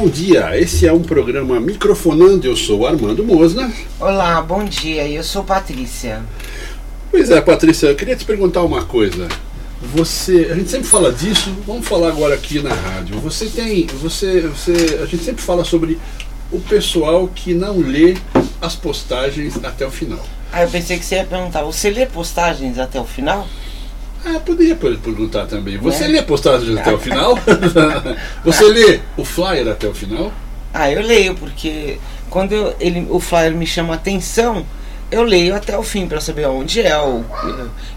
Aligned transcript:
Bom 0.00 0.06
dia, 0.06 0.56
esse 0.56 0.86
é 0.86 0.92
um 0.92 1.02
programa 1.02 1.58
Microfonando. 1.58 2.46
Eu 2.46 2.54
sou 2.54 2.86
Armando 2.86 3.24
Mosna. 3.24 3.68
Olá, 3.98 4.40
bom 4.40 4.62
dia. 4.62 5.08
Eu 5.08 5.24
sou 5.24 5.42
Patrícia. 5.42 6.22
Pois 7.10 7.32
é, 7.32 7.40
Patrícia, 7.40 7.88
eu 7.88 7.96
queria 7.96 8.14
te 8.14 8.24
perguntar 8.24 8.62
uma 8.62 8.84
coisa. 8.84 9.26
Você, 9.82 10.50
a 10.52 10.54
gente 10.54 10.70
sempre 10.70 10.86
fala 10.86 11.12
disso, 11.12 11.52
vamos 11.66 11.88
falar 11.88 12.10
agora 12.10 12.36
aqui 12.36 12.62
na 12.62 12.72
rádio. 12.72 13.18
Você 13.18 13.46
tem, 13.46 13.88
você, 13.88 14.42
você, 14.42 15.00
a 15.02 15.06
gente 15.06 15.24
sempre 15.24 15.42
fala 15.42 15.64
sobre 15.64 15.98
o 16.52 16.60
pessoal 16.60 17.28
que 17.34 17.52
não 17.52 17.80
lê 17.80 18.16
as 18.60 18.76
postagens 18.76 19.58
até 19.64 19.84
o 19.84 19.90
final. 19.90 20.24
Ah, 20.52 20.62
eu 20.62 20.68
pensei 20.68 20.96
que 20.96 21.04
você 21.04 21.16
ia 21.16 21.24
perguntar, 21.24 21.64
você 21.64 21.90
lê 21.90 22.06
postagens 22.06 22.78
até 22.78 23.00
o 23.00 23.04
final? 23.04 23.48
Ah, 24.24 24.38
poderia 24.40 24.74
perguntar 24.76 25.46
também. 25.46 25.76
Você 25.78 26.04
Né? 26.04 26.14
lê 26.14 26.22
postagens 26.22 26.76
até 26.76 26.92
o 26.92 26.98
final? 26.98 27.38
você 28.44 28.64
lê 28.64 29.00
o 29.16 29.24
flyer 29.24 29.68
até 29.68 29.86
o 29.86 29.94
final? 29.94 30.32
Ah, 30.74 30.90
eu 30.90 31.00
leio, 31.02 31.34
porque 31.34 31.98
quando 32.28 32.52
eu- 32.52 32.74
ele, 32.78 33.06
o 33.08 33.20
flyer 33.20 33.54
me 33.54 33.66
chama 33.66 33.94
atenção, 33.94 34.66
eu 35.10 35.22
leio 35.22 35.54
até 35.54 35.76
o 35.76 35.82
fim 35.82 36.06
para 36.06 36.20
saber 36.20 36.46
onde 36.46 36.80
é, 36.80 36.98
o, 36.98 37.24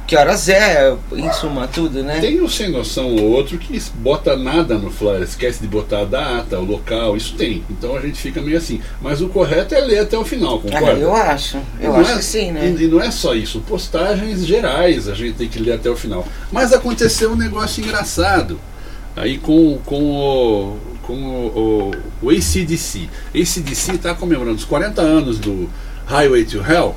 que 0.08 0.16
horas 0.16 0.48
é, 0.48 0.96
em 1.14 1.32
suma, 1.34 1.68
tudo, 1.68 2.02
né? 2.04 2.20
Tem 2.22 2.42
um 2.42 2.48
sem 2.48 2.70
noção 2.70 3.16
ou 3.16 3.32
outro 3.32 3.58
que 3.58 3.78
bota 3.96 4.36
nada 4.38 4.78
no 4.78 4.90
flyer, 4.90 5.22
esquece 5.22 5.60
de 5.62 5.68
botar 5.68 6.00
a 6.02 6.06
data, 6.06 6.58
o 6.60 6.64
local, 6.66 7.18
isso 7.18 7.36
tem. 7.36 7.64
Então 7.70 7.96
a 7.96 8.02
gente 8.02 8.18
fica 8.20 8.42
meio 8.42 8.58
assim. 8.58 8.82
Mas 9.02 9.22
o 9.22 9.28
correto 9.28 9.76
é 9.76 9.80
ler 9.82 10.00
até 10.00 10.18
o 10.18 10.24
final, 10.24 10.58
Ah, 10.58 10.72
concorda? 10.72 11.00
eu 11.00 11.14
acho, 11.14 11.58
eu 11.80 11.96
acho 11.96 12.12
é- 12.12 12.16
que 12.18 12.24
sim, 12.24 12.52
né? 12.52 12.74
E, 12.78 12.84
e 12.84 12.88
não 12.88 13.02
é 13.02 13.12
só 13.12 13.36
isso, 13.36 13.60
postagens 13.62 14.46
gerais 14.46 15.10
a 15.10 15.14
gente 15.14 15.34
tem 15.36 15.50
que 15.50 15.60
ler 15.60 15.74
até 15.74 15.90
o 15.90 15.96
final. 15.96 16.26
Mas 16.52 16.72
aconteceu 16.72 17.32
um 17.32 17.36
negócio 17.36 17.84
engraçado 17.84 18.60
aí 19.16 19.38
com, 19.38 19.78
com 19.86 20.02
o. 20.02 20.78
Com 21.02 21.14
o, 21.16 21.92
o, 22.22 22.28
o 22.28 22.30
ACDC. 22.30 23.10
ACDC 23.34 23.94
está 23.96 24.14
comemorando 24.14 24.56
os 24.56 24.64
40 24.64 25.02
anos 25.02 25.40
do 25.40 25.68
Highway 26.12 26.44
to 26.44 26.60
Hell. 26.60 26.96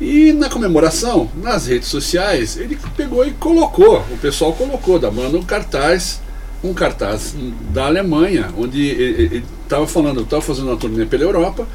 E 0.00 0.32
na 0.32 0.48
comemoração, 0.48 1.30
nas 1.42 1.66
redes 1.66 1.88
sociais, 1.88 2.56
ele 2.56 2.78
pegou 2.96 3.26
e 3.26 3.32
colocou, 3.32 4.04
o 4.10 4.18
pessoal 4.18 4.52
colocou 4.52 4.98
da 4.98 5.10
banda 5.10 5.36
um 5.36 5.42
cartaz, 5.42 6.20
um 6.62 6.74
cartaz 6.74 7.34
da 7.72 7.86
Alemanha, 7.86 8.50
onde 8.56 8.86
ele 8.86 9.44
estava 9.62 9.86
falando, 9.86 10.22
estava 10.22 10.42
fazendo 10.42 10.68
uma 10.68 10.76
turnê 10.76 11.06
pela 11.06 11.24
Europa, 11.24 11.66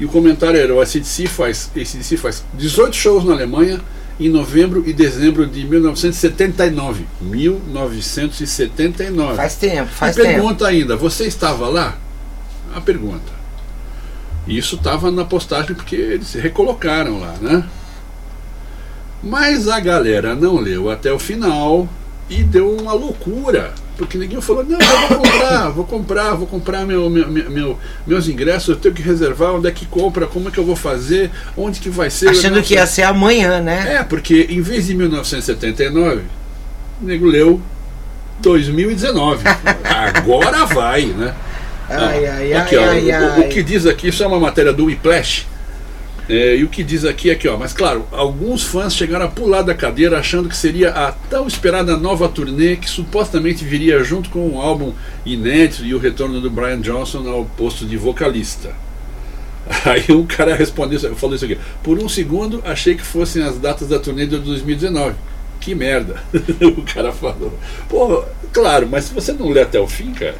e 0.00 0.04
o 0.04 0.08
comentário 0.08 0.58
era: 0.58 0.74
o 0.74 0.80
ACDC 0.80 1.26
faz, 1.26 1.70
ACDC 1.76 2.16
faz 2.16 2.42
18 2.54 2.96
shows 2.96 3.24
na 3.24 3.34
Alemanha 3.34 3.80
em 4.18 4.28
novembro 4.28 4.82
e 4.86 4.92
dezembro 4.92 5.46
de 5.46 5.64
1979. 5.64 7.06
1979. 7.20 9.36
Faz 9.36 9.54
tempo, 9.54 9.90
faz 9.90 10.16
e 10.16 10.22
tempo. 10.22 10.34
pergunta 10.34 10.66
ainda: 10.66 10.96
você 10.96 11.24
estava 11.24 11.68
lá? 11.68 11.96
A 12.74 12.80
pergunta. 12.80 13.39
E 14.46 14.56
Isso 14.58 14.76
estava 14.76 15.10
na 15.10 15.24
postagem 15.24 15.74
porque 15.74 15.96
eles 15.96 16.28
se 16.28 16.38
recolocaram 16.38 17.20
lá, 17.20 17.34
né? 17.40 17.64
Mas 19.22 19.68
a 19.68 19.78
galera 19.80 20.34
não 20.34 20.56
leu 20.58 20.90
até 20.90 21.12
o 21.12 21.18
final 21.18 21.88
e 22.28 22.42
deu 22.42 22.74
uma 22.74 22.92
loucura. 22.92 23.72
Porque 23.98 24.16
ninguém 24.16 24.40
falou, 24.40 24.64
não, 24.64 24.78
eu 24.80 25.08
vou 25.08 25.18
comprar, 25.18 25.68
vou 25.68 25.84
comprar, 25.84 26.34
vou 26.34 26.46
comprar 26.46 26.86
meu, 26.86 27.10
meu, 27.10 27.28
meu- 27.28 27.50
meu- 27.50 27.78
meus 28.06 28.28
ingressos, 28.28 28.70
eu 28.70 28.76
tenho 28.76 28.94
que 28.94 29.02
reservar, 29.02 29.52
onde 29.52 29.68
é 29.68 29.70
que 29.70 29.84
compra, 29.84 30.26
como 30.26 30.48
é 30.48 30.50
que 30.50 30.56
eu 30.56 30.64
vou 30.64 30.74
fazer, 30.76 31.30
onde 31.54 31.80
que 31.80 31.90
vai 31.90 32.08
ser. 32.08 32.30
Achando 32.30 32.62
que 32.62 32.68
sei." 32.68 32.76
ia 32.78 32.86
ser 32.86 33.02
amanhã, 33.02 33.60
né? 33.60 33.96
É, 33.96 34.02
porque 34.02 34.46
em 34.48 34.62
vez 34.62 34.86
de 34.86 34.94
1979, 34.94 36.22
o 37.02 37.04
nego 37.04 37.26
leu 37.26 37.60
2019. 38.40 39.44
Agora 39.84 40.64
vai, 40.64 41.04
né? 41.04 41.34
Ai, 41.90 42.26
Ah, 42.26 42.34
ai, 42.36 42.52
aqui, 42.54 42.76
ai, 42.76 42.86
ó, 42.86 42.90
ai, 42.90 43.10
o, 43.10 43.32
ai. 43.32 43.40
o 43.40 43.48
que 43.48 43.62
diz 43.62 43.86
aqui, 43.86 44.08
isso 44.08 44.22
é 44.22 44.26
uma 44.26 44.38
matéria 44.40 44.72
do 44.72 44.84
Whiplash. 44.86 45.46
É, 46.28 46.54
e 46.54 46.62
o 46.62 46.68
que 46.68 46.84
diz 46.84 47.04
aqui 47.04 47.28
é 47.28 47.32
aqui, 47.32 47.48
ó, 47.48 47.56
mas 47.56 47.72
claro, 47.72 48.06
alguns 48.12 48.62
fãs 48.62 48.94
chegaram 48.94 49.26
a 49.26 49.28
pular 49.28 49.62
da 49.62 49.74
cadeira 49.74 50.16
achando 50.16 50.48
que 50.48 50.56
seria 50.56 50.90
a 50.90 51.10
tão 51.10 51.48
esperada 51.48 51.96
nova 51.96 52.28
turnê 52.28 52.76
que 52.76 52.88
supostamente 52.88 53.64
viria 53.64 54.04
junto 54.04 54.30
com 54.30 54.48
um 54.48 54.60
álbum 54.60 54.92
inédito 55.26 55.84
e 55.84 55.92
o 55.92 55.98
retorno 55.98 56.40
do 56.40 56.48
Brian 56.48 56.80
Johnson 56.80 57.28
ao 57.28 57.44
posto 57.44 57.84
de 57.84 57.96
vocalista. 57.96 58.70
Aí 59.84 60.04
um 60.14 60.24
cara 60.24 60.54
respondeu, 60.54 61.00
falou 61.16 61.34
isso 61.34 61.44
aqui. 61.44 61.58
Por 61.82 61.98
um 61.98 62.08
segundo 62.08 62.62
achei 62.64 62.94
que 62.94 63.02
fossem 63.02 63.42
as 63.42 63.58
datas 63.58 63.88
da 63.88 63.98
turnê 63.98 64.24
de 64.24 64.38
2019. 64.38 65.16
Que 65.60 65.74
merda. 65.74 66.22
o 66.62 66.82
cara 66.82 67.12
falou. 67.12 67.52
Pô, 67.88 68.24
claro, 68.52 68.88
mas 68.88 69.06
se 69.06 69.14
você 69.14 69.32
não 69.32 69.50
lê 69.50 69.62
até 69.62 69.80
o 69.80 69.86
fim, 69.88 70.12
cara, 70.12 70.36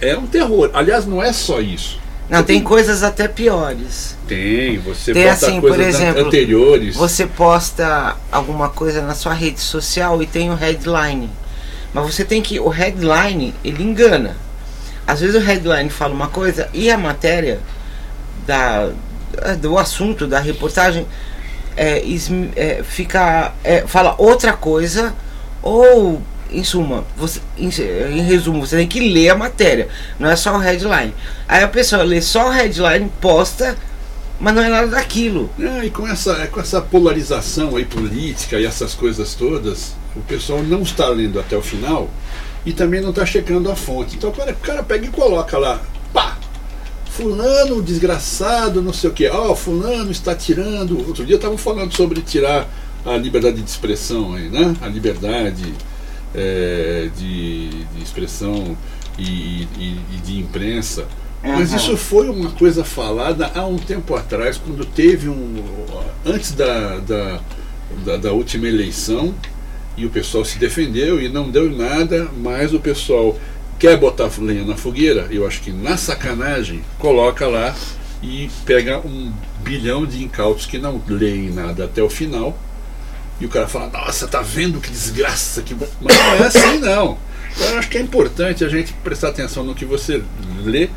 é 0.00 0.16
um 0.16 0.26
terror. 0.26 0.70
Aliás, 0.72 1.06
não 1.06 1.22
é 1.22 1.32
só 1.32 1.60
isso. 1.60 2.00
Não, 2.28 2.44
tem 2.44 2.62
coisas 2.62 3.02
até 3.02 3.26
piores. 3.26 4.16
Tem, 4.28 4.78
você 4.78 5.12
Tem 5.12 5.24
bota 5.24 5.34
assim, 5.34 5.60
por 5.60 5.70
coisas 5.70 5.96
exemplo, 5.96 6.26
anteriores. 6.26 6.94
Você 6.94 7.26
posta 7.26 8.16
alguma 8.30 8.68
coisa 8.68 9.02
na 9.02 9.14
sua 9.14 9.34
rede 9.34 9.58
social 9.58 10.22
e 10.22 10.26
tem 10.26 10.48
o 10.48 10.54
headline. 10.54 11.28
Mas 11.92 12.14
você 12.14 12.24
tem 12.24 12.40
que. 12.40 12.60
O 12.60 12.68
headline, 12.68 13.52
ele 13.64 13.82
engana. 13.82 14.36
Às 15.04 15.20
vezes 15.20 15.34
o 15.34 15.44
headline 15.44 15.90
fala 15.90 16.14
uma 16.14 16.28
coisa 16.28 16.68
e 16.72 16.88
a 16.88 16.96
matéria 16.96 17.58
da, 18.46 18.90
eh, 19.38 19.56
do 19.56 19.76
assunto, 19.76 20.28
da 20.28 20.38
reportagem, 20.38 21.04
é, 21.76 22.00
é, 22.54 22.82
fica. 22.84 23.52
é, 23.64 23.80
fala 23.88 24.14
outra 24.18 24.52
coisa, 24.52 25.12
ou 25.60 26.22
em 26.52 26.64
suma, 26.64 27.04
você, 27.16 27.40
em, 27.56 27.68
em 27.68 28.22
resumo, 28.22 28.66
você 28.66 28.76
tem 28.76 28.86
que 28.86 29.00
ler 29.00 29.30
a 29.30 29.34
matéria, 29.34 29.88
não 30.18 30.28
é 30.28 30.36
só 30.36 30.54
o 30.54 30.58
headline. 30.58 31.14
Aí 31.48 31.62
a 31.62 31.68
pessoa 31.68 32.02
lê 32.02 32.20
só 32.20 32.48
o 32.48 32.50
headline, 32.50 33.10
posta, 33.20 33.76
mas 34.40 34.54
não 34.54 34.62
é 34.62 34.68
nada 34.68 34.88
daquilo. 34.88 35.50
É, 35.58 35.84
e 35.84 35.90
com 35.90 36.08
essa, 36.08 36.46
com 36.46 36.60
essa 36.60 36.80
polarização 36.80 37.76
aí 37.76 37.84
política 37.84 38.58
e 38.58 38.64
essas 38.64 38.94
coisas 38.94 39.34
todas, 39.34 39.94
o 40.16 40.20
pessoal 40.20 40.62
não 40.62 40.82
está 40.82 41.08
lendo 41.08 41.38
até 41.38 41.56
o 41.56 41.62
final 41.62 42.08
e 42.64 42.72
também 42.72 43.00
não 43.00 43.10
está 43.10 43.24
checando 43.24 43.70
a 43.70 43.76
fonte. 43.76 44.16
Então 44.16 44.30
o 44.30 44.32
cara, 44.32 44.52
o 44.52 44.56
cara 44.56 44.82
pega 44.82 45.06
e 45.06 45.10
coloca 45.10 45.58
lá, 45.58 45.80
pá! 46.12 46.38
Fulano 47.10 47.82
desgraçado, 47.82 48.80
não 48.80 48.92
sei 48.92 49.10
o 49.10 49.12
que. 49.12 49.28
Ó, 49.28 49.54
fulano 49.54 50.10
está 50.10 50.34
tirando. 50.34 50.96
Outro 51.06 51.26
dia 51.26 51.36
estavam 51.36 51.58
falando 51.58 51.94
sobre 51.94 52.22
tirar 52.22 52.66
a 53.04 53.16
liberdade 53.16 53.60
de 53.60 53.68
expressão 53.68 54.34
aí, 54.34 54.48
né? 54.48 54.74
A 54.80 54.86
liberdade 54.86 55.74
é, 56.34 57.08
de, 57.16 57.68
de 57.70 58.02
expressão 58.02 58.76
e, 59.18 59.66
e- 59.78 60.00
e 60.14 60.16
de 60.24 60.38
imprensa. 60.38 61.06
Mas 61.42 61.70
Uhum. 61.70 61.76
isso 61.76 61.96
foi 61.96 62.28
uma 62.28 62.50
coisa 62.50 62.84
falada 62.84 63.50
há 63.54 63.64
um 63.66 63.76
tempo 63.78 64.14
atrás, 64.14 64.58
quando 64.58 64.84
teve 64.84 65.28
um. 65.28 65.64
antes 66.24 66.52
da, 66.52 66.98
da, 66.98 67.40
da, 68.04 68.16
da 68.18 68.32
última 68.32 68.68
eleição, 68.68 69.34
e 69.96 70.04
o 70.04 70.10
pessoal 70.10 70.44
se 70.44 70.58
defendeu 70.58 71.20
e 71.20 71.28
não 71.28 71.50
deu 71.50 71.70
nada, 71.70 72.28
mas 72.42 72.72
o 72.74 72.78
pessoal 72.80 73.38
quer 73.78 73.96
botar 73.96 74.30
lenha 74.38 74.64
na 74.64 74.76
fogueira, 74.76 75.26
eu 75.30 75.46
acho 75.46 75.62
que 75.62 75.72
na 75.72 75.96
sacanagem, 75.96 76.82
coloca 76.98 77.46
lá 77.48 77.74
e 78.22 78.50
pega 78.66 78.98
um 78.98 79.32
bilhão 79.64 80.04
de 80.04 80.22
incautos 80.22 80.66
que 80.66 80.76
não 80.78 81.00
leem 81.08 81.50
nada 81.50 81.86
até 81.86 82.02
o 82.02 82.10
final. 82.10 82.56
E 83.40 83.46
o 83.46 83.48
cara 83.48 83.66
fala, 83.66 83.88
nossa, 83.88 84.28
tá 84.28 84.42
vendo 84.42 84.80
que 84.80 84.90
desgraça 84.90 85.62
que. 85.62 85.74
Mas 85.74 86.16
não 86.16 86.34
é 86.34 86.46
assim 86.46 86.78
não. 86.78 87.18
Então, 87.56 87.68
eu 87.72 87.78
acho 87.78 87.88
que 87.88 87.98
é 87.98 88.00
importante 88.00 88.64
a 88.64 88.68
gente 88.68 88.92
prestar 89.02 89.28
atenção 89.28 89.64
no 89.64 89.74
que 89.74 89.84
você 89.84 90.22
lê, 90.62 90.88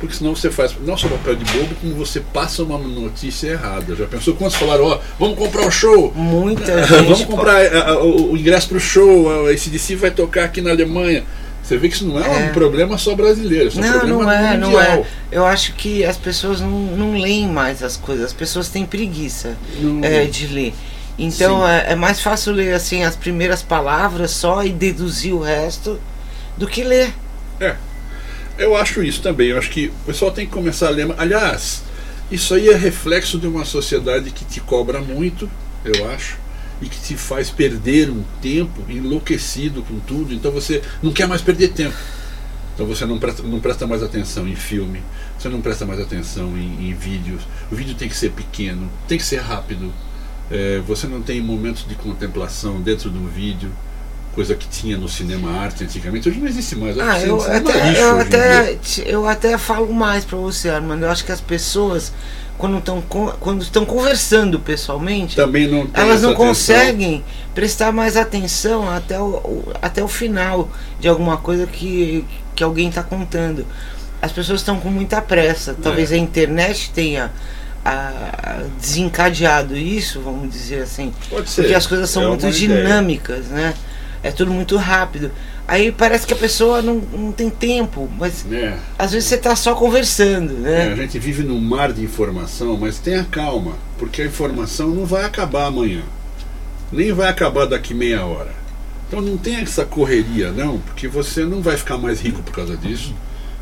porque 0.00 0.14
senão 0.14 0.34
você 0.34 0.50
faz 0.50 0.74
não 0.84 0.96
só 0.96 1.08
papel 1.08 1.36
de 1.36 1.44
bobo, 1.52 1.74
como 1.80 1.94
você 1.94 2.20
passa 2.20 2.62
uma 2.64 2.76
notícia 2.76 3.48
errada. 3.50 3.94
Já 3.96 4.04
pensou 4.06 4.34
quantos 4.34 4.56
falaram, 4.56 4.84
ó, 4.84 4.98
vamos 5.18 5.38
comprar 5.38 5.66
o 5.66 5.70
show? 5.70 6.12
Muita 6.14 6.82
gente. 6.84 7.04
vamos 7.04 7.24
comprar 7.24 7.62
eh, 7.64 7.92
o, 8.02 8.36
ingresso 8.36 8.68
para 8.68 8.76
o 8.76 8.80
show, 8.80 9.46
a 9.46 9.50
ACDC 9.50 9.96
vai 9.96 10.10
tocar 10.10 10.44
aqui 10.44 10.60
na 10.60 10.70
Alemanha. 10.70 11.24
Você 11.62 11.78
vê 11.78 11.88
que 11.88 11.94
isso 11.94 12.04
não 12.06 12.20
é, 12.22 12.26
É. 12.26 12.48
um 12.48 12.52
problema 12.52 12.98
só 12.98 13.14
brasileiro, 13.14 13.68
isso 13.68 13.78
é 13.78 13.82
um 13.82 13.86
Não, 13.86 13.98
problema 14.00 14.24
não 14.24 14.30
é, 14.32 14.56
não 14.58 14.70
mundial. 14.72 15.06
é. 15.30 15.36
Eu 15.38 15.46
acho 15.46 15.72
que 15.74 16.04
as 16.04 16.16
pessoas 16.16 16.60
não, 16.60 16.68
não 16.68 17.12
leem 17.12 17.46
mais 17.48 17.82
as 17.84 17.96
coisas, 17.96 18.26
as 18.26 18.32
pessoas 18.32 18.68
têm 18.68 18.84
preguiça 18.84 19.56
Não- 19.80 20.04
é, 20.04 20.24
de 20.24 20.48
ler. 20.48 20.74
Então 21.18 21.66
é, 21.66 21.92
é 21.92 21.94
mais 21.94 22.20
fácil 22.20 22.52
ler 22.54 22.74
assim 22.74 23.04
as 23.04 23.14
primeiras 23.16 23.62
palavras 23.62 24.30
só 24.30 24.64
e 24.64 24.72
deduzir 24.72 25.34
o 25.34 25.40
resto 25.40 26.00
do 26.56 26.66
que 26.66 26.82
ler. 26.82 27.12
É. 27.60 27.76
Eu 28.58 28.76
acho 28.76 29.02
isso 29.02 29.22
também. 29.22 29.48
Eu 29.48 29.58
acho 29.58 29.70
que 29.70 29.88
o 29.88 30.06
pessoal 30.06 30.30
tem 30.30 30.46
que 30.46 30.52
começar 30.52 30.88
a 30.88 30.90
ler. 30.90 31.12
Aliás, 31.18 31.82
Isso 32.32 32.54
aí 32.54 32.70
é 32.70 32.74
reflexo 32.74 33.38
de 33.38 33.46
uma 33.46 33.62
sociedade 33.66 34.30
que 34.30 34.42
te 34.42 34.58
cobra 34.58 35.02
muito, 35.02 35.50
eu 35.84 36.08
acho, 36.10 36.38
e 36.80 36.88
que 36.88 36.98
te 36.98 37.14
faz 37.14 37.50
perder 37.50 38.08
um 38.08 38.24
tempo 38.40 38.82
enlouquecido 38.88 39.82
com 39.82 40.00
tudo. 40.00 40.32
Então 40.32 40.50
você 40.50 40.80
não 41.02 41.12
quer 41.12 41.28
mais 41.28 41.42
perder 41.42 41.68
tempo. 41.72 41.94
Então 42.74 42.86
você 42.86 43.04
não 43.04 43.18
presta, 43.18 43.42
não 43.42 43.60
presta 43.60 43.86
mais 43.86 44.02
atenção 44.02 44.48
em 44.48 44.56
filme, 44.56 45.02
você 45.38 45.50
não 45.50 45.60
presta 45.60 45.84
mais 45.84 46.00
atenção 46.00 46.56
em, 46.56 46.88
em 46.88 46.94
vídeos. 46.94 47.42
O 47.70 47.76
vídeo 47.76 47.94
tem 47.94 48.08
que 48.08 48.16
ser 48.16 48.30
pequeno, 48.30 48.90
tem 49.06 49.18
que 49.18 49.24
ser 49.24 49.40
rápido. 49.40 49.92
É, 50.50 50.80
você 50.86 51.06
não 51.06 51.22
tem 51.22 51.40
momentos 51.40 51.86
de 51.86 51.94
contemplação 51.94 52.80
dentro 52.80 53.08
de 53.08 53.18
um 53.18 53.26
vídeo, 53.26 53.70
coisa 54.34 54.54
que 54.54 54.68
tinha 54.68 54.96
no 54.96 55.08
cinema 55.08 55.50
arte 55.50 55.84
antigamente. 55.84 56.28
Hoje 56.28 56.38
não 56.38 56.48
existe 56.48 56.76
mais. 56.76 56.98
Ah, 56.98 57.20
eu 57.20 57.40
até, 57.40 58.02
eu, 58.02 58.20
até, 58.20 58.78
eu 59.06 59.28
até 59.28 59.58
falo 59.58 59.92
mais 59.92 60.24
para 60.24 60.38
você, 60.38 60.68
Armando. 60.68 61.04
Eu 61.04 61.10
acho 61.10 61.24
que 61.24 61.32
as 61.32 61.40
pessoas 61.40 62.12
quando 62.58 62.78
estão 62.78 63.02
quando 63.40 63.62
estão 63.62 63.84
conversando 63.84 64.60
pessoalmente, 64.60 65.36
não 65.36 65.90
elas 65.94 66.22
não 66.22 66.34
conseguem 66.34 67.24
prestar 67.54 67.92
mais 67.92 68.16
atenção 68.16 68.88
até 68.88 69.18
o, 69.20 69.64
até 69.80 70.02
o 70.02 70.08
final 70.08 70.70
de 71.00 71.08
alguma 71.08 71.38
coisa 71.38 71.66
que, 71.66 72.24
que 72.54 72.62
alguém 72.62 72.88
está 72.88 73.02
contando. 73.02 73.66
As 74.20 74.30
pessoas 74.30 74.60
estão 74.60 74.78
com 74.78 74.90
muita 74.90 75.20
pressa. 75.20 75.74
Talvez 75.82 76.12
é. 76.12 76.14
a 76.14 76.18
internet 76.18 76.92
tenha 76.94 77.32
a, 77.84 78.64
desencadeado 78.80 79.76
isso, 79.76 80.20
vamos 80.20 80.50
dizer 80.50 80.82
assim. 80.82 81.12
Pode 81.28 81.50
ser. 81.50 81.62
Porque 81.62 81.74
as 81.74 81.86
coisas 81.86 82.10
são 82.10 82.22
é 82.22 82.28
muito 82.28 82.50
dinâmicas, 82.50 83.46
né? 83.46 83.74
É 84.22 84.30
tudo 84.30 84.52
muito 84.52 84.76
rápido. 84.76 85.32
Aí 85.66 85.90
parece 85.90 86.26
que 86.26 86.32
a 86.32 86.36
pessoa 86.36 86.82
não, 86.82 86.96
não 86.96 87.32
tem 87.32 87.48
tempo, 87.48 88.10
mas 88.18 88.44
é. 88.50 88.76
às 88.98 89.12
vezes 89.12 89.28
você 89.28 89.36
está 89.36 89.54
só 89.56 89.74
conversando, 89.74 90.52
né? 90.54 90.88
É, 90.88 90.92
a 90.92 90.96
gente 90.96 91.18
vive 91.18 91.42
num 91.42 91.60
mar 91.60 91.92
de 91.92 92.02
informação, 92.02 92.76
mas 92.76 92.98
tenha 92.98 93.24
calma, 93.24 93.76
porque 93.98 94.22
a 94.22 94.26
informação 94.26 94.88
não 94.88 95.06
vai 95.06 95.24
acabar 95.24 95.66
amanhã, 95.66 96.02
nem 96.90 97.12
vai 97.12 97.28
acabar 97.28 97.66
daqui 97.66 97.94
meia 97.94 98.24
hora. 98.24 98.50
Então 99.08 99.20
não 99.20 99.36
tem 99.36 99.56
essa 99.56 99.84
correria, 99.84 100.50
não, 100.50 100.78
porque 100.78 101.06
você 101.06 101.44
não 101.44 101.62
vai 101.62 101.76
ficar 101.76 101.96
mais 101.96 102.20
rico 102.20 102.42
por 102.42 102.52
causa 102.52 102.76
disso, 102.76 103.14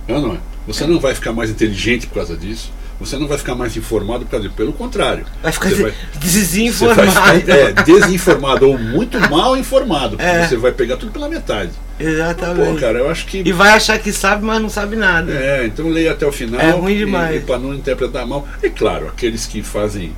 não, 0.08 0.20
não 0.20 0.34
é? 0.34 0.38
Você 0.67 0.87
não 0.87 0.99
vai 0.99 1.14
ficar 1.14 1.32
mais 1.32 1.50
inteligente 1.50 2.06
por 2.06 2.14
causa 2.14 2.37
disso. 2.37 2.72
Você 3.00 3.17
não 3.17 3.26
vai 3.26 3.38
ficar 3.38 3.55
mais 3.55 3.75
informado 3.76 4.26
por 4.26 4.32
causa 4.32 4.44
disso. 4.44 4.56
Pelo 4.56 4.75
contrário. 4.75 5.25
Vai 5.43 5.50
ficar 5.50 5.70
vai, 5.70 5.94
desinformado. 6.17 7.11
Vai 7.11 7.41
ficar, 7.41 7.56
é, 7.56 7.73
desinformado 7.73 8.69
ou 8.69 8.79
muito 8.79 9.19
mal 9.31 9.56
informado. 9.56 10.19
Porque 10.19 10.31
é. 10.31 10.47
você 10.47 10.56
vai 10.58 10.70
pegar 10.70 10.99
tudo 10.99 11.11
pela 11.11 11.26
metade. 11.26 11.70
Exatamente. 11.99 12.75
Pô, 12.75 12.79
cara, 12.79 12.99
eu 12.99 13.11
acho 13.11 13.26
que. 13.26 13.38
E 13.38 13.52
vai 13.52 13.70
achar 13.70 13.99
que 13.99 14.12
sabe, 14.12 14.44
mas 14.44 14.61
não 14.61 14.69
sabe 14.69 14.97
nada. 14.97 15.32
É, 15.32 15.64
então 15.64 15.88
leia 15.88 16.12
até 16.12 16.26
o 16.26 16.32
final. 16.32 16.61
É 16.61 16.70
ruim 16.73 16.99
demais. 16.99 17.43
para 17.43 17.58
não 17.58 17.75
interpretar 17.75 18.26
mal. 18.26 18.47
E 18.62 18.69
claro, 18.69 19.08
aqueles 19.08 19.46
que 19.46 19.62
fazem. 19.62 20.12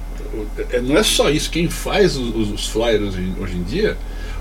É, 0.71 0.81
não 0.81 0.97
é 0.97 1.05
só 1.05 1.31
isso. 1.31 1.51
Quem 1.51 1.71
faz 1.71 2.17
os, 2.17 2.51
os 2.51 2.67
flyers 2.67 3.15
hoje 3.41 3.55
em 3.55 3.63
dia, 3.63 3.97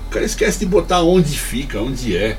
o 0.06 0.10
cara 0.10 0.24
esquece 0.24 0.58
de 0.58 0.66
botar 0.66 1.02
onde 1.02 1.38
fica, 1.38 1.80
onde 1.80 2.16
é. 2.16 2.36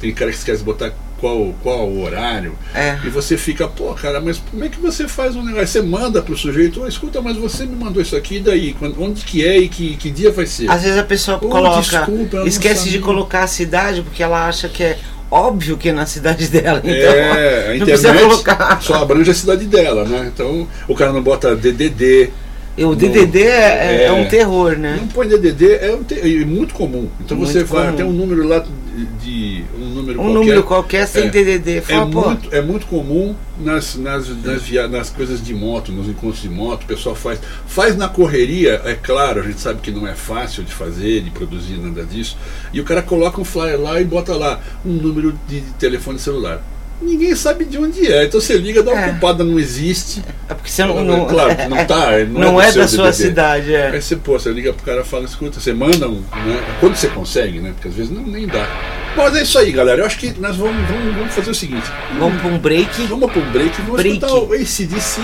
Tem 0.00 0.12
cara 0.12 0.30
que 0.30 0.36
esquece 0.36 0.58
de 0.58 0.64
botar 0.64 0.92
qual, 1.18 1.54
qual 1.62 1.88
o 1.88 2.02
horário. 2.02 2.56
É. 2.74 2.98
E 3.04 3.08
você 3.08 3.36
fica, 3.36 3.66
pô, 3.66 3.94
cara, 3.94 4.20
mas 4.20 4.38
como 4.50 4.64
é 4.64 4.68
que 4.68 4.78
você 4.78 5.08
faz 5.08 5.34
um 5.34 5.42
negócio? 5.42 5.66
Você 5.68 5.82
manda 5.82 6.22
pro 6.22 6.36
sujeito, 6.36 6.82
oh, 6.82 6.88
escuta, 6.88 7.20
mas 7.20 7.36
você 7.36 7.64
me 7.64 7.76
mandou 7.76 8.02
isso 8.02 8.16
aqui, 8.16 8.36
e 8.36 8.40
daí? 8.40 8.76
onde 8.98 9.24
que 9.24 9.44
é 9.44 9.58
e 9.58 9.68
que, 9.68 9.96
que 9.96 10.10
dia 10.10 10.30
vai 10.30 10.46
ser? 10.46 10.70
Às 10.70 10.82
vezes 10.82 10.98
a 10.98 11.02
pessoa 11.02 11.38
oh, 11.40 11.48
coloca. 11.48 11.80
Desculpa, 11.80 12.42
esquece 12.46 12.88
de 12.88 12.98
colocar 12.98 13.44
a 13.44 13.46
cidade 13.46 14.02
porque 14.02 14.22
ela 14.22 14.46
acha 14.46 14.68
que 14.68 14.82
é 14.82 14.98
óbvio 15.30 15.76
que 15.76 15.88
é 15.88 15.92
na 15.92 16.06
cidade 16.06 16.48
dela. 16.48 16.80
Então, 16.84 16.92
é, 16.92 17.68
a 17.68 17.76
internet 17.76 18.22
colocar. 18.22 18.82
só 18.82 18.94
abrange 18.94 19.30
a 19.30 19.34
cidade 19.34 19.64
dela, 19.66 20.04
né? 20.04 20.30
Então 20.32 20.68
o 20.86 20.94
cara 20.94 21.12
não 21.12 21.22
bota 21.22 21.54
DDD. 21.56 22.30
O 22.78 22.94
DDD 22.94 23.42
é, 23.42 24.02
é, 24.02 24.04
é, 24.04 24.12
um 24.12 24.28
terror, 24.28 24.76
né? 24.76 24.98
Não 25.00 25.08
põe 25.08 25.26
DDD, 25.26 25.76
é, 25.76 25.94
um 25.94 26.04
te, 26.04 26.14
é 26.20 26.44
muito 26.44 26.74
comum. 26.74 27.08
Então 27.24 27.34
muito 27.34 27.50
você 27.50 27.64
vai, 27.64 27.90
tem 27.94 28.04
um 28.04 28.12
número 28.12 28.46
lá 28.46 28.62
de 29.04 29.64
um 29.78 29.90
número 29.90 30.20
um 30.20 30.24
qualquer. 30.24 30.38
número 30.38 30.62
qualquer 30.62 31.06
sem 31.06 31.24
é, 31.24 31.30
DDD. 31.30 31.80
Fala, 31.82 32.02
é, 32.02 32.04
muito, 32.04 32.54
é 32.56 32.62
muito 32.62 32.86
comum 32.86 33.34
nas, 33.58 33.96
nas, 33.96 34.28
nas, 34.28 34.62
via, 34.62 34.88
nas 34.88 35.10
coisas 35.10 35.42
de 35.42 35.54
moto, 35.54 35.92
nos 35.92 36.08
encontros 36.08 36.42
de 36.42 36.48
moto, 36.48 36.84
o 36.84 36.86
pessoal 36.86 37.14
faz. 37.14 37.40
Faz 37.66 37.96
na 37.96 38.08
correria, 38.08 38.80
é 38.84 38.94
claro, 38.94 39.40
a 39.40 39.42
gente 39.44 39.60
sabe 39.60 39.80
que 39.80 39.90
não 39.90 40.06
é 40.06 40.14
fácil 40.14 40.64
de 40.64 40.72
fazer, 40.72 41.22
de 41.22 41.30
produzir, 41.30 41.76
nada 41.78 42.04
disso. 42.04 42.36
E 42.72 42.80
o 42.80 42.84
cara 42.84 43.02
coloca 43.02 43.40
um 43.40 43.44
flyer 43.44 43.80
lá 43.80 44.00
e 44.00 44.04
bota 44.04 44.34
lá 44.34 44.60
um 44.84 44.92
número 44.92 45.38
de 45.48 45.60
telefone 45.78 46.18
celular 46.18 46.62
ninguém 47.00 47.34
sabe 47.34 47.64
de 47.64 47.78
onde 47.78 48.10
é. 48.10 48.24
Então 48.24 48.40
você 48.40 48.56
liga, 48.56 48.82
dá 48.82 48.92
uma 48.92 49.00
é. 49.00 49.10
ocupada, 49.10 49.44
não 49.44 49.58
existe. 49.58 50.22
É 50.48 50.54
porque 50.54 50.70
você 50.70 50.84
não. 50.84 51.04
não 51.04 51.26
claro 51.26 51.56
que 51.56 51.68
não 51.68 51.84
tá. 51.84 52.18
Não, 52.28 52.40
não 52.52 52.60
é, 52.60 52.68
é 52.68 52.72
da 52.72 52.88
sua 52.88 53.12
cidade, 53.12 53.74
é. 53.74 53.90
Aí 53.90 54.02
você, 54.02 54.16
pô, 54.16 54.38
você 54.38 54.50
liga 54.50 54.72
pro 54.72 54.84
cara 54.84 55.00
e 55.00 55.04
fala, 55.04 55.24
escuta, 55.24 55.60
você 55.60 55.72
manda 55.72 56.08
um. 56.08 56.20
Né? 56.20 56.76
Quando 56.80 56.96
você 56.96 57.08
consegue, 57.08 57.60
né? 57.60 57.72
Porque 57.74 57.88
às 57.88 57.94
vezes 57.94 58.10
não, 58.10 58.22
nem 58.22 58.46
dá. 58.46 58.68
Mas 59.16 59.34
é 59.34 59.42
isso 59.42 59.58
aí, 59.58 59.72
galera. 59.72 60.02
Eu 60.02 60.06
acho 60.06 60.18
que 60.18 60.38
nós 60.38 60.56
vamos, 60.56 60.86
vamos, 60.88 61.14
vamos 61.14 61.34
fazer 61.34 61.50
o 61.50 61.54
seguinte. 61.54 61.86
Vamos 62.18 62.40
para 62.40 62.50
um 62.50 62.58
break. 62.58 63.06
Vamos 63.06 63.32
para 63.32 63.40
um 63.40 63.50
break. 63.50 63.80
Vamos 63.82 63.96
break. 63.96 64.16
escutar 64.16 64.34
o 64.34 64.52
ACDC. 64.52 65.20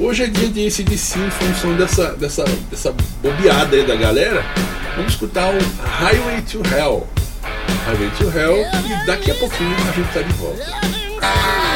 Hoje 0.00 0.24
é 0.24 0.26
dia 0.26 0.48
de 0.48 0.66
ACDC 0.66 1.18
em 1.18 1.30
função 1.30 1.76
dessa, 1.76 2.12
dessa, 2.14 2.44
dessa 2.68 2.94
bobeada 3.22 3.76
aí 3.76 3.86
da 3.86 3.94
galera. 3.94 4.44
Vamos 4.96 5.12
escutar 5.12 5.48
o 5.54 5.58
Highway 5.84 6.42
to 6.42 6.60
Hell. 6.74 7.06
Highway 7.84 8.10
to 8.16 8.30
Hell 8.30 8.64
e 8.86 9.06
daqui 9.06 9.30
a 9.32 9.34
pouquinho 9.34 9.74
a 9.74 9.92
gente 9.92 10.12
tá 10.12 10.22
de 10.22 10.32
volta. 10.34 11.71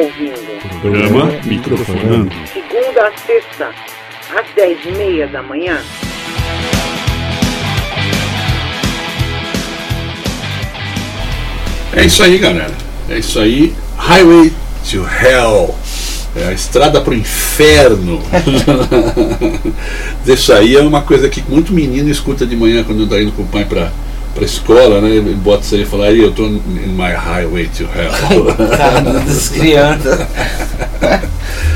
Ouvindo. 0.00 0.80
Programa 0.80 1.26
Microfonando. 1.44 2.34
Segunda 2.52 3.08
a 3.08 3.18
sexta, 3.18 3.70
às 4.34 4.46
dez 4.54 4.78
e 4.84 4.92
meia 4.92 5.26
da 5.26 5.42
manhã. 5.42 5.78
É 11.92 12.04
isso 12.04 12.22
aí, 12.22 12.38
galera. 12.38 12.72
É 13.08 13.18
isso 13.18 13.38
aí. 13.38 13.74
Highway 13.98 14.52
to 14.90 15.06
Hell. 15.06 15.74
É 16.36 16.44
a 16.44 16.52
estrada 16.52 17.00
pro 17.00 17.12
inferno. 17.12 18.22
isso 20.24 20.52
aí 20.52 20.76
é 20.76 20.80
uma 20.80 21.02
coisa 21.02 21.28
que 21.28 21.42
muito 21.48 21.72
menino 21.72 22.08
escuta 22.08 22.46
de 22.46 22.56
manhã 22.56 22.84
quando 22.84 23.08
tá 23.08 23.20
indo 23.20 23.32
com 23.32 23.42
o 23.42 23.48
pai 23.48 23.64
pra, 23.64 23.92
pra 24.34 24.44
escola, 24.44 25.00
né? 25.00 25.08
Ele 25.10 25.34
bota 25.34 25.62
isso 25.64 25.74
aí 25.74 25.82
e 25.82 25.86
fala, 25.86 26.06
aí 26.06 26.20
eu 26.20 26.32
tô 26.32 26.44
in 26.46 26.60
my 26.96 27.12
highway 27.12 27.68
to 27.68 27.84
hell. 27.84 28.54
Coitado 28.54 29.12
das 29.12 29.48
crianças. 29.50 30.26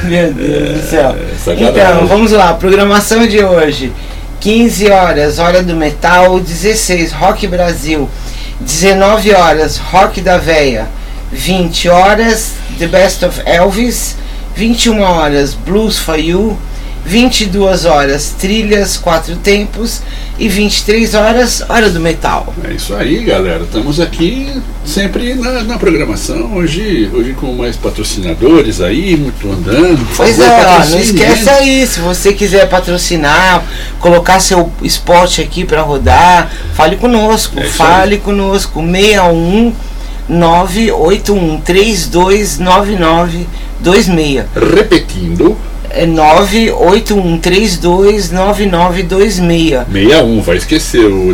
Meu 0.04 0.32
Deus 0.32 0.80
do 0.80 0.88
céu. 0.90 1.10
É, 1.16 1.34
sacanagem. 1.36 1.70
Então, 1.70 2.06
vamos 2.06 2.32
lá. 2.32 2.54
Programação 2.54 3.26
de 3.26 3.42
hoje. 3.42 3.92
15 4.40 4.90
horas, 4.90 5.38
Hora 5.38 5.62
do 5.62 5.74
Metal. 5.74 6.38
16, 6.38 7.12
Rock 7.12 7.46
Brasil. 7.46 8.08
19 8.60 9.32
horas, 9.34 9.78
Rock 9.78 10.20
da 10.20 10.38
Véia. 10.38 10.86
20 11.32 11.88
horas, 11.88 12.52
The 12.78 12.86
Best 12.86 13.24
of 13.24 13.40
Elvis. 13.44 14.16
21 14.54 15.00
horas, 15.00 15.54
Blues 15.54 15.98
for 15.98 16.18
You. 16.18 16.56
22 17.04 17.84
horas, 17.84 18.34
Trilhas, 18.38 18.96
Quatro 18.96 19.36
Tempos. 19.36 20.00
E 20.36 20.48
23 20.48 21.14
horas, 21.14 21.62
Hora 21.68 21.88
do 21.88 22.00
Metal. 22.00 22.52
É 22.64 22.72
isso 22.72 22.92
aí, 22.92 23.22
galera. 23.22 23.62
Estamos 23.62 24.00
aqui 24.00 24.52
sempre 24.84 25.32
na, 25.34 25.62
na 25.62 25.78
programação. 25.78 26.56
Hoje, 26.56 27.08
hoje 27.14 27.34
com 27.34 27.52
mais 27.52 27.76
patrocinadores 27.76 28.80
aí, 28.80 29.16
muito 29.16 29.48
andando. 29.48 30.04
Pois 30.16 30.36
favor, 30.36 30.52
é, 30.52 30.66
ó, 30.66 30.84
não 30.86 30.98
esquece 30.98 31.44
né? 31.44 31.52
aí, 31.52 31.86
se 31.86 32.00
você 32.00 32.32
quiser 32.32 32.68
patrocinar, 32.68 33.62
colocar 34.00 34.40
seu 34.40 34.72
esporte 34.82 35.40
aqui 35.40 35.64
para 35.64 35.82
rodar, 35.82 36.50
fale 36.74 36.96
conosco, 36.96 37.60
É 37.60 37.62
fale 37.62 38.18
conosco, 38.18 38.82
61 38.82 39.72
981 40.28 41.60
329926. 41.60 44.46
Repetindo, 44.74 45.56
É 45.96 46.06
981 46.06 47.38
329926. 47.38 49.84
61, 49.92 50.40
vai 50.42 50.56
esquecer 50.56 51.04
o 51.06 51.30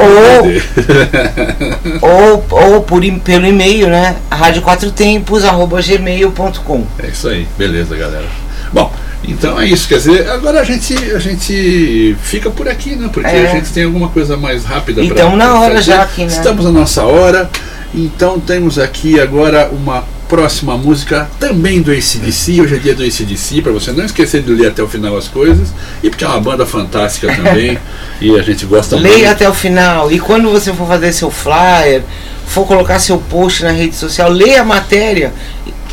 Ou-. 2.03 2.03
Ou, 2.03 2.45
ou 2.51 2.81
por, 2.83 3.03
pelo 3.25 3.47
e-mail, 3.47 3.89
né? 3.89 4.17
rádio 4.31 4.61
quatro 4.63 4.91
tempos, 4.91 5.45
arroba 5.45 5.81
gmail.com. 5.81 6.85
É 7.03 7.07
isso 7.09 7.29
aí, 7.29 7.47
beleza, 7.57 7.97
galera. 7.97 8.27
Bom, 8.73 8.93
então 9.25 9.61
é 9.61 9.67
isso, 9.67 9.89
quer 9.89 9.97
dizer, 9.97 10.29
agora 10.31 10.61
a 10.61 10.65
gente, 10.65 10.95
a 10.95 11.19
gente 11.19 12.17
fica 12.23 12.51
por 12.51 12.69
aqui, 12.69 12.97
né? 12.97 13.09
Porque 13.13 13.29
É. 13.29 13.51
a 13.51 13.55
gente 13.55 13.71
tem 13.71 13.85
alguma 13.85 14.09
coisa 14.09 14.37
mais 14.37 14.65
rápida 14.65 15.03
E 15.03 15.09
pra- 15.09 15.17
tamo 15.25 15.37
na 15.37 15.61
hora 15.61 15.75
fazer. 15.77 15.93
já 15.93 16.03
aqui, 16.03 16.23
né? 16.23 16.27
Estamos 16.29 16.65
na 16.65 16.71
nossa 16.73 17.05
hora, 17.05 17.51
então 17.95 18.39
temos 18.41 18.79
aqui 18.79 19.21
agora 19.21 19.71
uma 19.73 20.05
próxima 20.31 20.77
música 20.79 21.29
também 21.41 21.83
do 21.83 21.91
ACDC. 21.91 22.61
Hoje 22.61 22.77
é 22.77 22.79
dia 22.79 22.95
do 22.95 23.03
ACDC, 23.03 23.61
para 23.63 23.73
você 23.73 23.91
não 23.91 24.05
esquecer 24.05 24.43
de 24.43 24.53
ler 24.53 24.69
até 24.69 24.81
o 24.83 24.89
final 24.89 25.19
as 25.19 25.27
coisas, 25.27 25.75
e 26.05 26.09
porque 26.09 26.25
é 26.25 26.29
uma 26.29 26.41
banda 26.41 26.65
fantástica 26.65 27.35
também, 27.35 27.77
e 28.23 28.39
a 28.39 28.43
gente 28.43 28.65
gosta 28.65 28.97
muito. 28.97 29.11
Leia 29.11 29.33
até 29.33 29.49
o 29.49 29.53
final. 29.53 30.11
E 30.11 30.21
quando 30.21 30.49
você 30.49 30.73
for 30.73 30.87
fazer 30.87 31.13
seu 31.13 31.31
flyer, 31.33 32.03
for 32.47 32.65
colocar 32.65 33.01
seu 33.01 33.19
post 33.19 33.65
na 33.65 33.73
rede 33.73 33.97
social, 33.97 34.31
leia 34.31 34.63
a 34.63 34.65
matéria 34.65 35.35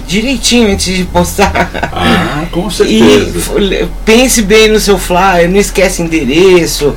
direitinho 0.07 0.71
antes 0.71 0.95
de 0.95 1.03
postar. 1.05 1.69
Ah, 1.91 2.45
com 2.51 2.67
E 2.69 2.71
certeza. 2.71 3.53
le- 3.59 3.87
pense 4.05 4.41
bem 4.43 4.69
no 4.69 4.79
seu 4.79 4.97
flyer, 4.99 5.49
não 5.49 5.57
esquece 5.57 6.01
endereço, 6.03 6.95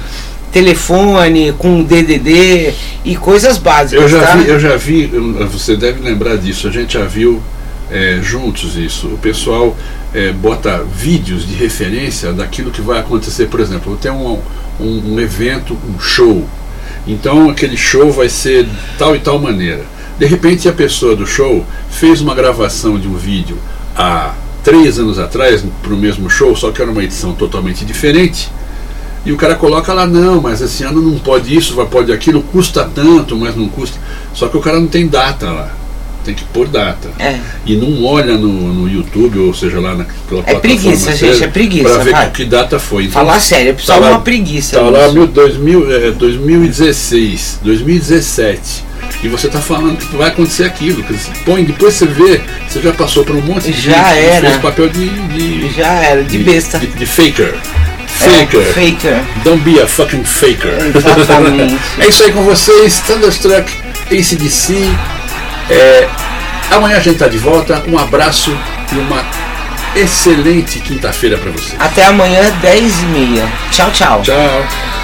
telefone 0.53 1.53
com 1.53 1.83
DDD 1.83 2.73
e 3.05 3.17
coisas 3.17 3.57
básicas, 3.59 4.03
Eu 4.03 4.09
já 4.09 4.27
tá? 4.27 4.37
vi, 4.37 4.49
eu 4.49 4.61
já 4.61 4.77
vi, 4.77 5.07
você 5.51 5.77
deve 5.77 6.03
lembrar 6.03 6.37
disso, 6.37 6.69
a 6.69 6.71
gente 6.71 6.95
já 6.95 7.05
viu 7.05 7.43
é, 7.91 8.21
juntos 8.23 8.77
isso. 8.77 9.09
O 9.09 9.19
pessoal 9.19 9.77
é, 10.15 10.33
bota 10.33 10.85
vídeos 10.85 11.47
de 11.47 11.55
referência 11.55 12.33
daquilo 12.33 12.71
que 12.71 12.81
vai 12.81 13.01
acontecer. 13.01 13.47
Por 13.47 13.61
exemplo, 13.61 13.97
tem 13.97 14.11
um, 14.11 14.39
um, 14.79 15.15
um 15.15 15.21
evento, 15.21 15.77
um 15.89 15.99
show. 15.99 16.47
Então 17.07 17.51
aquele 17.51 17.77
show 17.77 18.11
vai 18.13 18.29
ser 18.29 18.69
tal 18.99 19.17
e 19.17 19.19
tal 19.19 19.39
maneira. 19.39 19.85
De 20.19 20.27
repente 20.27 20.69
a 20.69 20.73
pessoa 20.73 21.17
do 21.17 21.27
show 21.27 21.65
fez 21.91 22.21
uma 22.21 22.35
gravação 22.35 22.99
de 22.99 23.09
um 23.09 23.15
vídeo 23.15 23.57
há 23.97 24.35
três 24.63 24.99
anos 24.99 25.19
atrás 25.19 25.65
para 25.83 25.95
o 25.95 25.97
mesmo 25.97 26.29
show, 26.29 26.55
só 26.55 26.71
que 26.71 26.83
era 26.83 26.91
uma 26.91 27.03
edição 27.03 27.33
totalmente 27.33 27.85
diferente. 27.85 28.51
E 29.25 29.33
o 29.33 29.37
cara 29.37 29.55
coloca 29.55 29.93
lá, 29.93 30.07
não, 30.07 30.41
mas 30.41 30.61
esse 30.63 30.83
ano 30.83 31.01
não 31.03 31.19
pode 31.19 31.55
isso, 31.55 31.75
vai 31.75 31.87
pode 31.87 32.11
aquilo, 32.13 32.43
custa 32.43 32.89
tanto, 32.95 33.37
mas 33.37 33.55
não 33.55 33.69
custa. 33.69 33.99
Só 34.33 34.49
que 34.49 34.57
o 34.57 34.61
cara 34.61 34.81
não 34.81 34.87
tem 34.87 35.07
data 35.07 35.51
lá. 35.51 35.75
Tem 36.25 36.35
que 36.35 36.45
pôr 36.45 36.69
data. 36.69 37.09
É. 37.19 37.39
E 37.65 37.77
não 37.77 38.05
olha 38.05 38.37
no, 38.37 38.49
no 38.75 38.89
YouTube, 38.91 39.39
ou 39.39 39.55
seja, 39.55 39.81
lá 39.81 39.95
na 39.95 40.05
pela 40.29 40.43
É 40.47 40.55
preguiça, 40.55 41.13
séria, 41.17 41.33
gente, 41.35 41.45
é 41.45 41.49
preguiça, 41.49 41.89
Pra 41.95 41.99
ver 42.05 42.11
vai. 42.13 42.31
que, 42.31 42.45
data 42.45 42.79
foi. 42.79 43.05
Então, 43.05 43.13
Falar 43.25 43.41
sério, 43.41 43.71
é 43.71 43.73
tá 43.73 43.79
só 43.83 43.97
lá- 43.99 44.11
uma 44.11 44.21
preguiça. 44.21 44.77
Tá 44.79 44.83
lá 44.83 45.11
mil- 45.13 45.27
2000, 45.27 45.91
é, 45.91 46.11
2016, 46.11 47.59
2017. 47.63 48.85
E 49.23 49.29
você 49.29 49.49
tá 49.49 49.61
falando 49.61 49.97
que 49.99 50.15
vai 50.17 50.29
acontecer 50.29 50.65
aquilo. 50.65 51.03
Que 51.03 51.13
você 51.15 51.31
põe, 51.45 51.65
depois 51.65 51.95
você 51.95 52.07
vê, 52.07 52.41
você 52.69 52.81
já 52.81 52.93
passou 52.93 53.25
por 53.25 53.35
um 53.37 53.41
monte 53.43 53.73
de 53.73 53.81
Já 53.81 53.93
gente 54.15 54.25
era. 54.25 54.47
fez 54.51 54.57
papel 54.63 54.89
de, 54.89 55.09
de, 55.09 55.69
Já 55.75 55.93
era, 55.95 56.23
de 56.23 56.39
besta. 56.39 56.79
de, 56.79 56.87
de 56.87 57.07
faker. 57.07 57.55
É, 58.23 58.47
Faker. 58.47 58.75
faker. 58.75 59.25
Don't 59.45 59.63
be 59.63 59.81
a 59.81 59.87
fucking 59.87 60.25
faker. 60.25 60.73
Exatamente. 60.95 61.79
é 61.99 62.09
isso 62.09 62.23
aí 62.23 62.33
com 62.33 62.43
vocês, 62.43 63.01
Thunderstruck, 63.01 63.71
ACDC. 64.11 64.91
É, 65.71 66.09
amanhã 66.71 66.97
a 66.97 67.01
gente 67.01 67.19
tá 67.19 67.29
de 67.29 67.39
volta. 67.39 67.83
Um 67.87 67.99
abraço 67.99 68.57
e 68.93 68.97
uma 68.97 69.25
excelente 69.95 70.81
quinta-feira 70.81 71.39
para 71.39 71.51
vocês. 71.51 71.77
Até 71.79 72.07
amanhã, 72.07 72.53
10h30. 72.63 73.49
Tchau, 73.71 73.91
tchau. 73.93 74.23
Tchau. 74.23 75.00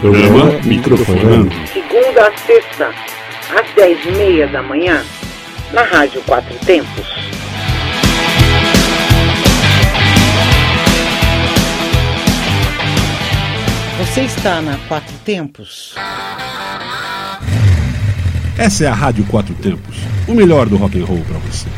Programa 0.00 0.58
Microfonando. 0.64 1.54
Segunda 1.70 2.26
a 2.26 2.38
sexta, 2.38 2.90
às 3.54 3.74
dez 3.74 4.02
e 4.06 4.12
meia 4.12 4.46
da 4.46 4.62
manhã, 4.62 5.04
na 5.74 5.82
Rádio 5.82 6.22
Quatro 6.22 6.54
Tempos. 6.64 7.06
Você 13.98 14.22
está 14.22 14.62
na 14.62 14.78
Quatro 14.88 15.14
Tempos? 15.22 15.94
Essa 18.56 18.84
é 18.84 18.88
a 18.88 18.94
Rádio 18.94 19.26
Quatro 19.26 19.54
Tempos, 19.56 19.96
o 20.26 20.32
melhor 20.32 20.66
do 20.66 20.78
rock 20.78 20.98
and 20.98 21.04
roll 21.04 21.22
para 21.28 21.38
você. 21.40 21.68